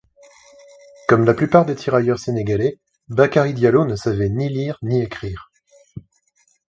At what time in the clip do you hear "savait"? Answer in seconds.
3.95-4.29